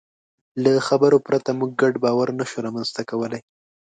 [0.63, 3.41] له خبرو پرته موږ ګډ باور نهشو رامنځ ته کولی.